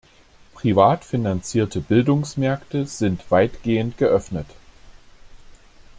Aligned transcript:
Privat 0.55 1.03
finanzierte 1.05 1.79
Bildungsmärkte 1.79 2.87
sind 2.87 3.29
weitgehend 3.29 3.99
geöffnet. 3.99 4.47